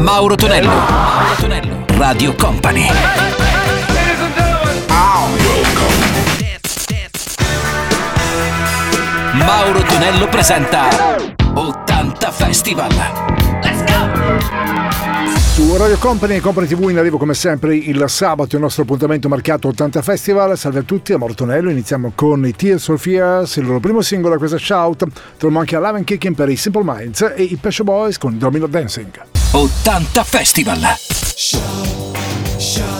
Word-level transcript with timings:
Mauro 0.00 0.34
Tonello. 0.34 0.70
Mauro 0.70 1.34
Tonello. 1.38 1.84
Radio 1.98 2.34
Company. 2.34 2.86
Mauro 9.34 9.82
Tonello 9.82 10.26
presenta 10.28 10.88
80 11.52 12.30
Festival. 12.30 12.88
Let's 13.62 13.84
go! 13.84 15.38
Su 15.52 15.76
Radio 15.76 15.98
Company 15.98 16.36
e 16.36 16.40
Company 16.40 16.66
TV 16.66 16.88
in 16.88 16.96
arrivo 16.96 17.18
come 17.18 17.34
sempre 17.34 17.76
il 17.76 18.02
sabato, 18.08 18.56
il 18.56 18.62
nostro 18.62 18.84
appuntamento 18.84 19.28
marcato 19.28 19.68
80 19.68 20.00
Festival. 20.00 20.56
Salve 20.56 20.78
a 20.78 20.82
tutti, 20.82 21.12
a 21.12 21.18
Mortonello. 21.18 21.68
Iniziamo 21.68 22.12
con 22.14 22.46
i 22.46 22.54
Tears 22.56 22.88
of 22.88 23.02
Fears, 23.02 23.56
il 23.56 23.66
loro 23.66 23.80
primo 23.80 24.00
singolo 24.00 24.36
a 24.36 24.38
questa 24.38 24.56
shout. 24.56 25.04
Troviamo 25.36 25.58
anche 25.58 25.76
a 25.76 25.78
Love 25.78 25.98
and 25.98 26.04
Kicking 26.06 26.34
per 26.34 26.48
i 26.48 26.56
Simple 26.56 26.84
Minds 26.84 27.32
e 27.36 27.42
i 27.42 27.58
Pesce 27.60 27.84
Boys 27.84 28.16
con 28.16 28.38
Domino 28.38 28.66
Dancing. 28.66 29.29
80 29.52 30.24
Festival. 30.24 30.78
Show, 31.36 31.58
show. 32.58 32.99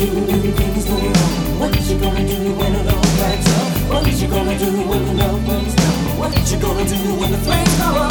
do 0.00 0.06
if 0.06 0.44
you 0.44 0.52
think 0.52 0.76
it's 0.76 0.88
moving? 0.88 1.12
What 1.60 1.76
you 1.76 1.98
gonna 1.98 2.26
do 2.26 2.54
when 2.54 2.72
the 2.72 2.84
love 2.84 3.02
breaks 3.18 3.48
up? 3.58 3.92
What 3.92 4.06
you 4.06 4.28
gonna 4.28 4.58
do 4.58 4.70
when 4.88 5.04
the 5.04 5.14
love 5.14 5.44
breaks 5.44 5.74
down? 5.74 6.18
What 6.18 6.50
you 6.50 6.58
gonna 6.58 6.84
do 6.88 6.96
when 7.20 7.32
the 7.32 7.38
flames 7.38 7.78
go 7.78 7.84
up? 7.84 8.10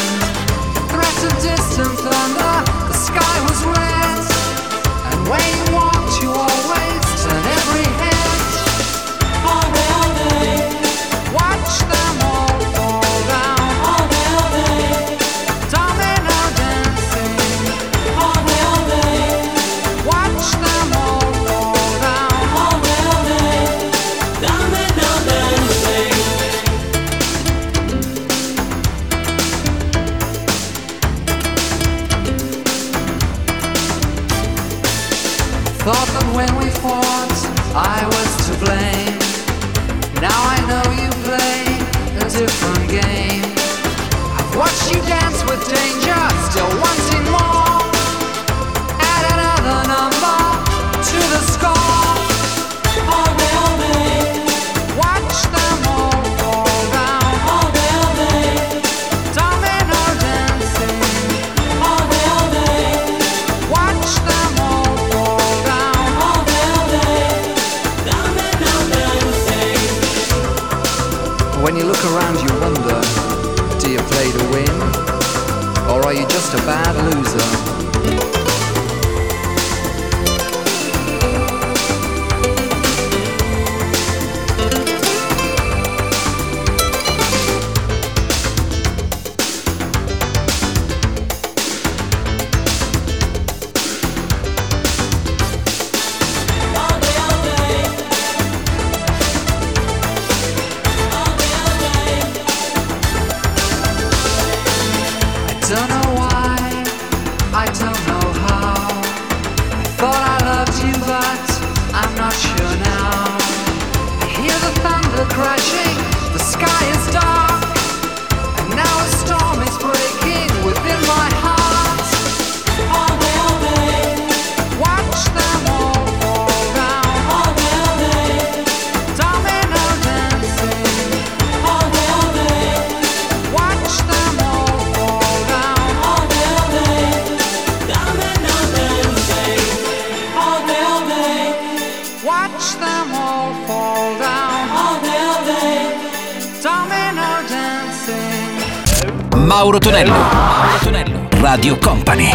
Mauro 149.53 149.79
Tonello. 149.79 150.13
Mauro 150.13 150.77
Tonello. 150.81 151.27
Radio 151.41 151.77
Company. 151.77 152.29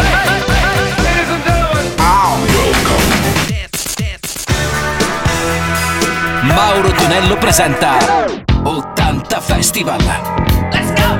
Mauro 6.43 6.91
Tonello 6.91 7.37
presenta 7.39 7.97
80 8.61 9.41
Festival. 9.41 9.99
Let's 10.71 10.93
go! 10.93 11.15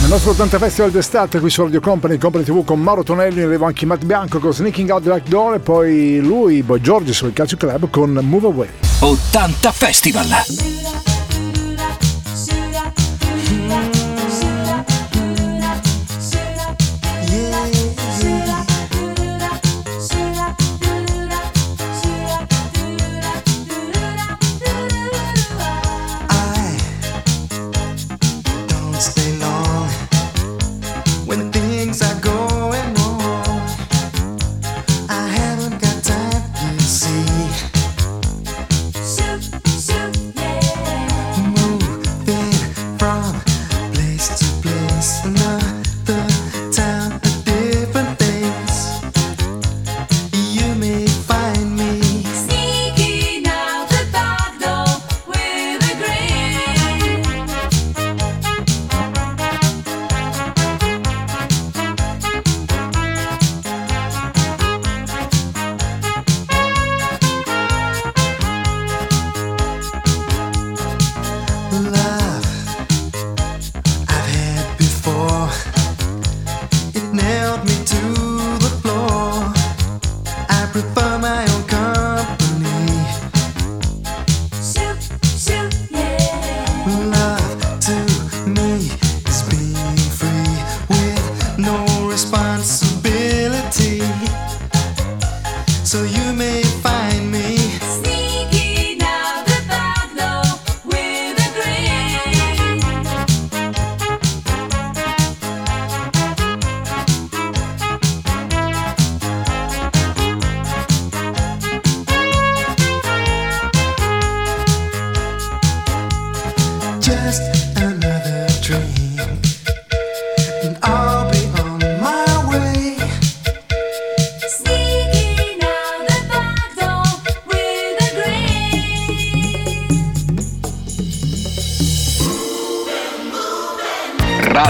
Nel 0.00 0.08
nostro 0.08 0.30
80 0.30 0.58
Festival 0.58 0.92
d'estate 0.92 1.40
qui 1.40 1.50
su 1.50 1.64
Radio 1.64 1.80
Company, 1.80 2.16
Company 2.16 2.44
TV 2.44 2.64
con 2.64 2.80
Mauro 2.80 3.02
Tonello, 3.02 3.40
in 3.40 3.46
arrivo 3.46 3.66
anche 3.66 3.84
Matt 3.84 4.04
Bianco 4.04 4.38
con 4.38 4.52
Sneaking 4.52 4.90
Out 4.90 5.02
the 5.02 5.08
Black 5.08 5.26
Door 5.26 5.54
e 5.54 5.58
poi 5.58 6.20
lui, 6.20 6.62
Boy 6.62 6.80
Giorgio 6.80 7.12
sul 7.12 7.32
Calcio 7.32 7.56
Club 7.56 7.90
con 7.90 8.12
Move 8.12 8.46
Away. 8.46 8.68
80 9.00 9.72
Festival. 9.72 10.71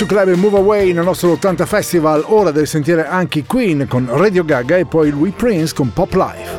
su 0.00 0.06
Club 0.06 0.30
Move 0.30 0.56
Away 0.56 0.92
nel 0.94 1.04
nostro 1.04 1.32
80 1.32 1.66
Festival, 1.66 2.24
ora 2.28 2.50
deve 2.52 2.64
sentire 2.64 3.06
anche 3.06 3.44
Queen 3.44 3.86
con 3.86 4.08
Radio 4.10 4.46
Gaga 4.46 4.78
e 4.78 4.86
poi 4.86 5.10
Louis 5.10 5.34
Prince 5.36 5.74
con 5.74 5.92
Pop 5.92 6.14
Life. 6.14 6.49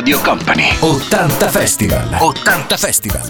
Radio 0.00 0.18
Company. 0.22 0.70
80 0.80 1.50
Festival. 1.50 1.98
80 2.14 2.76
Festival. 2.78 3.20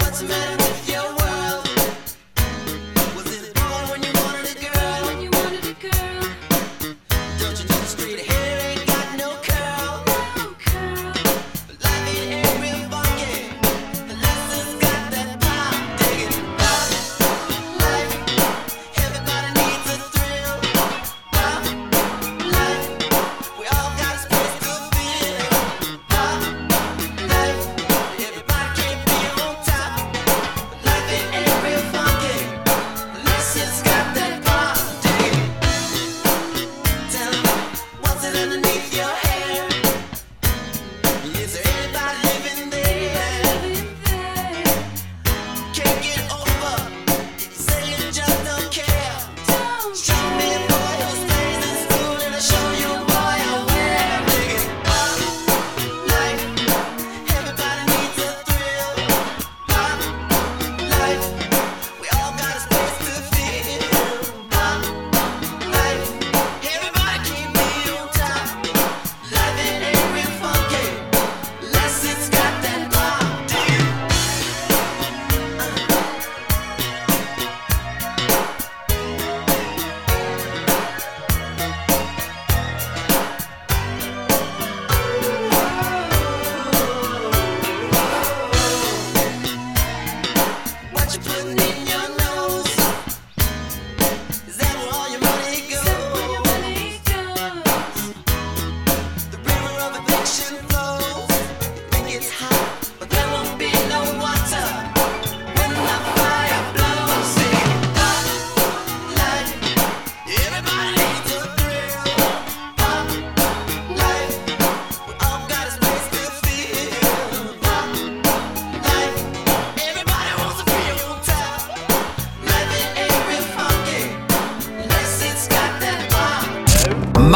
What's 0.00 0.20
the 0.20 0.26
matter 0.26 0.56
with 0.56 0.81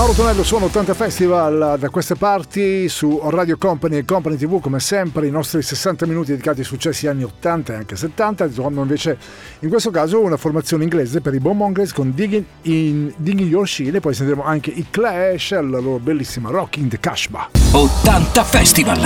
Mauro 0.00 0.14
Tonello 0.14 0.42
suono 0.44 0.64
80 0.64 0.94
Festival 0.94 1.76
da 1.78 1.90
queste 1.90 2.14
parti 2.14 2.88
su 2.88 3.20
Radio 3.24 3.58
Company 3.58 3.98
e 3.98 4.06
Company 4.06 4.36
TV 4.36 4.58
come 4.58 4.80
sempre 4.80 5.26
i 5.26 5.30
nostri 5.30 5.60
60 5.60 6.06
minuti 6.06 6.30
dedicati 6.30 6.60
ai 6.60 6.64
successi 6.64 7.06
anni 7.06 7.22
80 7.22 7.74
e 7.74 7.76
anche 7.76 7.96
70 7.96 8.48
tornano 8.48 8.80
invece 8.80 9.18
in 9.58 9.68
questo 9.68 9.90
caso 9.90 10.18
una 10.18 10.38
formazione 10.38 10.84
inglese 10.84 11.20
per 11.20 11.34
i 11.34 11.38
Bombongers 11.38 11.92
con 11.92 12.14
Digging, 12.14 12.42
in, 12.62 13.12
Digging 13.14 13.50
Your 13.50 13.68
Shield 13.68 13.96
e 13.96 14.00
poi 14.00 14.14
sentiremo 14.14 14.42
anche 14.42 14.70
i 14.70 14.86
Clash 14.88 15.50
la 15.50 15.60
loro 15.60 15.98
bellissima 15.98 16.48
Rock 16.48 16.78
in 16.78 16.88
the 16.88 16.98
Cashba. 16.98 17.50
80 17.72 18.44
Festival. 18.44 19.00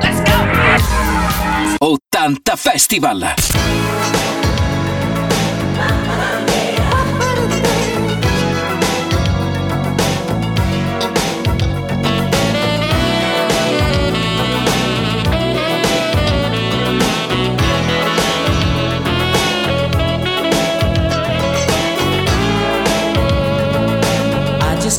Let's 0.00 0.22
go 0.22 1.86
80 1.86 2.56
Festival. 2.56 3.34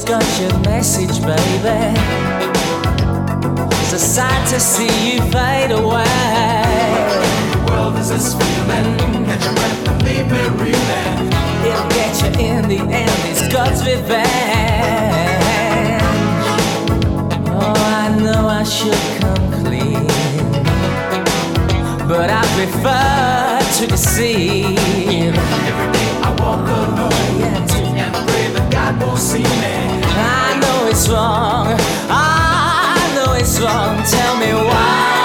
got 0.05 0.39
your 0.39 0.57
message, 0.59 1.19
baby. 1.21 1.99
It's 3.81 3.93
a 3.93 3.99
sight 3.99 4.47
to 4.49 4.59
see 4.59 5.13
you 5.13 5.21
fade 5.31 5.71
away. 5.71 6.03
The 7.51 7.71
world 7.71 7.97
is 7.97 8.11
a 8.11 8.19
screaming, 8.19 9.25
catch 9.25 9.43
your 9.43 9.53
breath 9.55 9.87
and 9.87 10.03
leave 10.03 10.27
me 10.29 10.43
reeling. 10.61 11.31
He'll 11.63 11.87
get 11.89 12.21
you 12.21 12.29
in 12.45 12.67
the 12.67 12.79
end, 12.93 13.21
it's 13.31 13.47
God's 13.51 13.83
revenge. 13.83 14.25
Oh, 17.49 17.73
I 17.75 18.15
know 18.21 18.47
I 18.47 18.63
should 18.63 19.03
come 19.19 19.51
clean, 19.63 20.07
but 22.07 22.29
I 22.29 22.43
prefer 22.53 23.59
to 23.79 23.87
deceive. 23.87 25.35
Every 25.35 25.91
day 25.93 26.09
I 26.21 26.29
walk 26.39 26.67
alone. 26.67 27.39
Yeah. 27.39 27.74
Lamborghini. 28.95 30.03
I 30.17 30.57
know 30.59 30.87
it's 30.87 31.09
wrong. 31.09 31.67
I 32.09 33.11
know 33.15 33.33
it's 33.33 33.59
wrong. 33.59 34.01
Tell 34.05 34.37
me 34.37 34.53
why. 34.53 35.24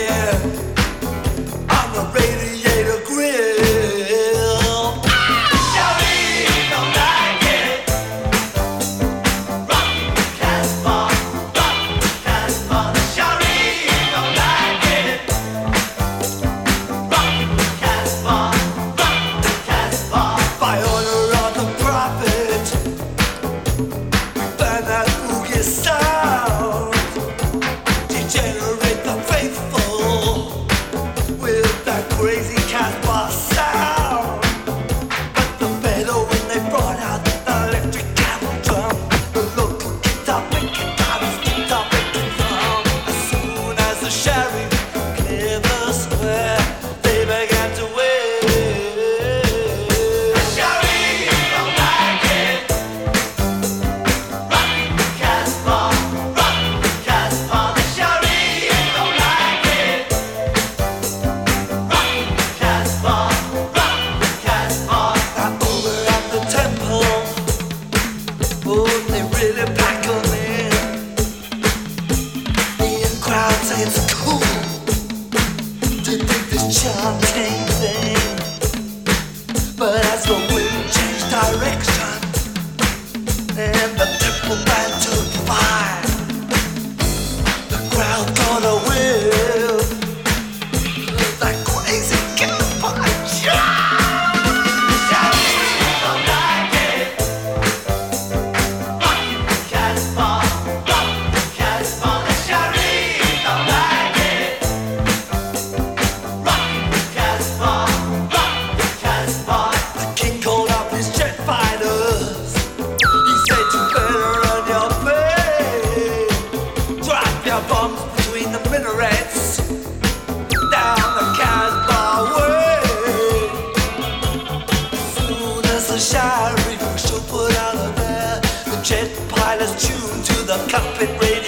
it 131.01 131.19
waiting. 131.19 131.40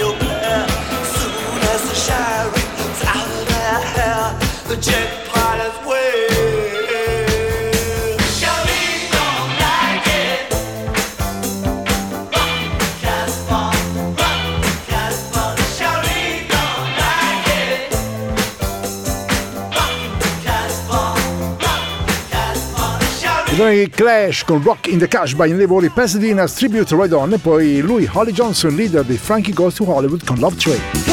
i 23.74 23.90
Clash 23.90 24.44
con 24.44 24.62
Rock 24.62 24.88
in 24.88 25.00
the 25.00 25.08
Cash 25.08 25.34
by 25.34 25.50
Indevori 25.50 25.90
Pasadena 25.90 26.48
Tribute 26.48 26.96
Right 26.96 27.12
On 27.14 27.34
e 27.34 27.38
poi 27.38 27.82
lui 27.82 28.08
Holly 28.12 28.32
Johnson, 28.32 28.76
leader 28.76 29.04
di 29.04 29.18
Frankie 29.18 29.54
Goes 29.54 29.76
to 29.76 29.86
Hollywood 29.86 30.24
con 30.24 30.38
Love 30.38 30.56
Train. 30.56 31.13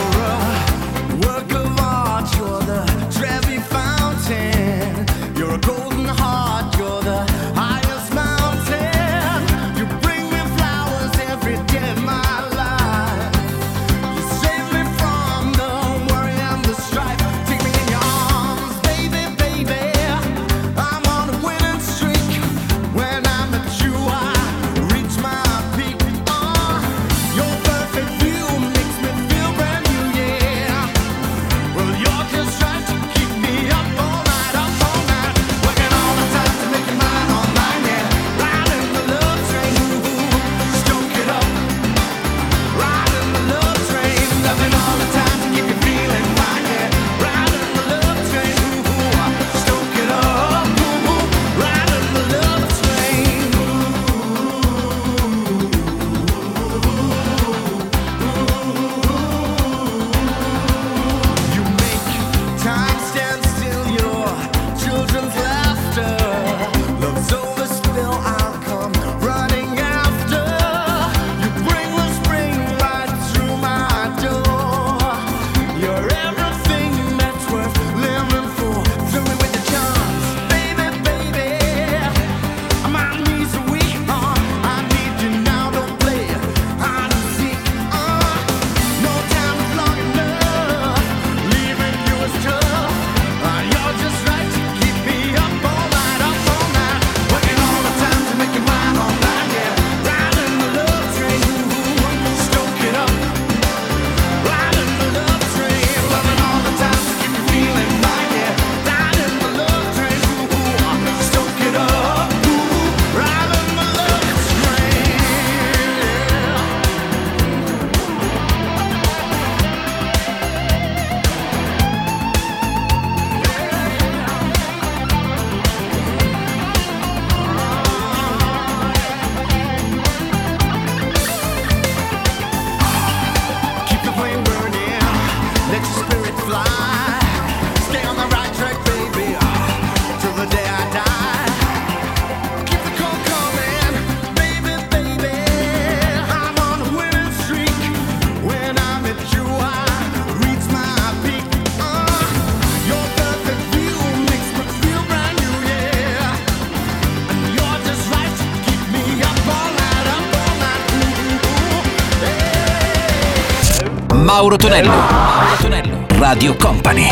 Mauro 164.51 164.67
Tonello. 164.67 164.91
Mauro 164.91 165.55
Tonello. 165.61 166.05
Radio 166.19 166.55
Company. 166.57 167.07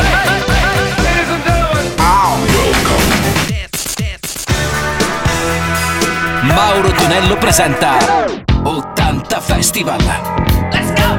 Mauro 6.41 6.91
Tonello 6.91 7.37
presenta 7.37 7.97
80 8.63 9.39
Festival. 9.39 10.01
Let's 10.69 10.91
go! 10.93 11.17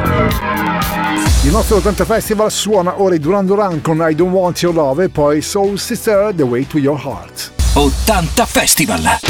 Il 1.45 1.53
nostro 1.53 1.77
80 1.77 2.05
Festival 2.05 2.53
suona 2.53 3.01
ora 3.01 3.15
i 3.15 3.19
Duran 3.19 3.47
Duran 3.47 3.81
con 3.81 4.05
I 4.07 4.15
Don't 4.15 4.35
Want 4.35 4.61
Your 4.61 4.75
Love 4.75 5.05
e 5.05 5.09
poi 5.09 5.41
Soul 5.41 5.79
Sister 5.79 6.35
The 6.37 6.43
Way 6.43 6.67
to 6.67 6.77
Your 6.77 7.01
Heart. 7.03 7.53
80 7.73 8.45
Festival. 8.45 9.30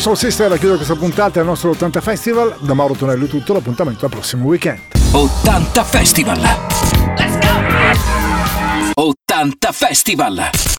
Gianni 0.00 0.16
Soul 0.16 0.16
Sister 0.16 0.58
chiude 0.58 0.76
questa 0.76 0.94
puntata 0.94 1.30
del 1.32 1.44
nostro 1.44 1.70
80 1.70 2.00
Festival. 2.00 2.56
Da 2.60 2.72
Mauro 2.72 2.94
Tonello 2.94 3.26
tutto, 3.26 3.52
l'appuntamento 3.52 4.06
al 4.06 4.10
prossimo 4.10 4.46
weekend. 4.46 4.80
80 5.12 5.84
Festival. 5.84 6.40
Let's 7.16 7.38
go! 8.94 9.02
80 9.02 9.72
Festival. 9.72 10.78